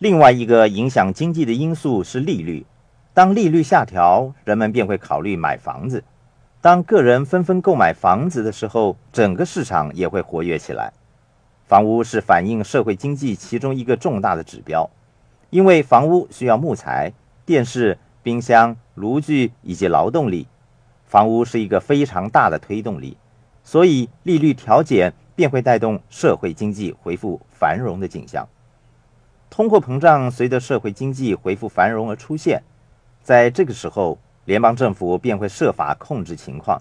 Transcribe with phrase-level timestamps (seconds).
[0.00, 2.64] 另外一个影响经济的因素是利率。
[3.12, 6.02] 当利率下调，人们便会考虑买房子。
[6.62, 10.90] 当个人纷纷购买房子的时候，整个市场也会活跃起来。
[11.66, 14.88] 房屋是反映社会经济其中一个重大的指标，
[15.50, 17.12] 因为房屋需要木材、
[17.44, 20.48] 电视、冰箱、炉具以及劳动力，
[21.04, 23.18] 房屋是一个非常大的推动力，
[23.62, 28.48] 所以利率调减便会带动社会经济恢复繁荣的景象。
[29.50, 32.62] 通货膨胀随着社会经济恢复繁荣而出现，
[33.20, 36.80] 在这个时候，联邦政府便会设法控制情况。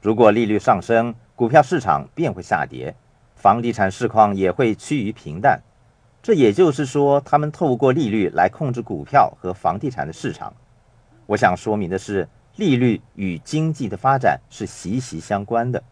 [0.00, 2.94] 如果利率上升，股票市场便会下跌。
[3.34, 5.60] 房地产市况也会趋于平淡，
[6.22, 10.54] 这也就是说，他们透过利率来控制股票和房地产的市场。
[11.26, 15.82] 我想说明的是，利率与经济的发展是息息相关的。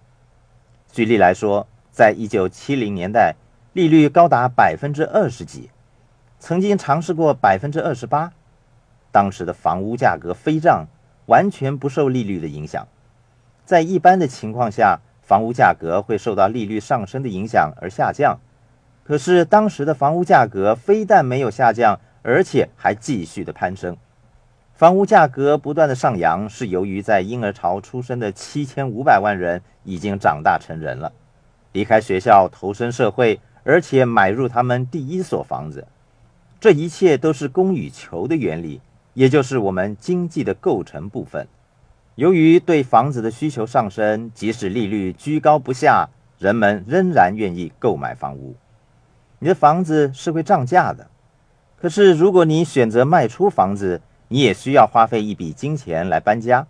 [0.93, 3.34] 举例来说，在一九七零年代，
[3.73, 5.69] 利率高达百分之二十几，
[6.45, 8.33] 曾经尝试过百分之二十八，
[9.13, 10.89] 当时的房屋价格飞涨，
[11.27, 12.89] 完全不受利率的影响。
[13.65, 18.41] 在一般的情况下，房屋价格会受到利率上升的影响而下降，
[19.05, 23.97] 可是当时的房屋价格非但没有下降，而且还继续的攀升。
[24.75, 31.12] 房屋价格不断的上扬，是由于在婴儿潮出生的七千五百万人已经长大成人了，
[31.71, 35.87] 离开学校投身社会，而且买入他们第一所房子。
[36.63, 38.81] 这一切都是供与求的原理，
[39.15, 41.49] 也就是我们经济的构成部分。
[42.15, 48.55] 由于对房子的需求上升，即使利率居高不下，人们仍然愿意购买房屋。
[49.41, 51.11] 你的房子是会涨价的，
[51.81, 56.69] 可是如果你选择卖出房子，你也需要花费一笔金钱来搬家。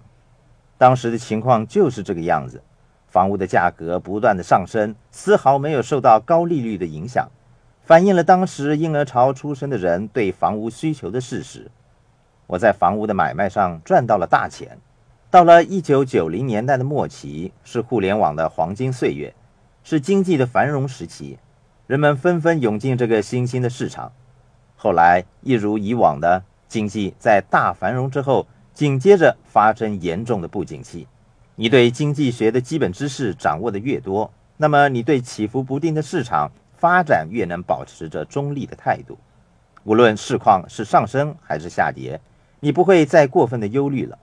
[0.78, 2.62] 当时的情况就是这个样子，
[3.08, 7.28] 房屋的价格不断的上升，丝毫没有受到高利率的影响，
[7.84, 11.70] 反映了当时婴儿潮出生的人对房屋需求的事实。
[12.46, 14.78] 我在房屋的买卖上赚到了大钱。
[15.30, 19.34] 到了一九九零年代的末期，是互联网的黄金岁月，
[19.82, 21.38] 是经济的繁荣时期，
[21.86, 24.12] 人们纷纷涌进这个新兴的市场。
[24.76, 31.08] 后来一如以往的经济在大繁荣之后，紧接着发生严重的不景气。
[31.56, 36.52] 你对经济学的基本知识掌握的越多，那么你对起伏不定的市场
[36.82, 39.16] 发展越能保持着中立的态度。
[39.84, 42.20] 无论市况是上升还是下跌，
[42.58, 44.18] 你不会再过分的忧虑了。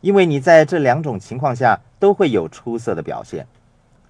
[0.00, 3.46] 因为你在这两种情况下都会有出色的表现，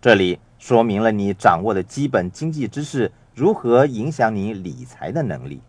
[0.01, 5.61] 这里说明了你掌握的基本经济知识如何影响你理财的能力。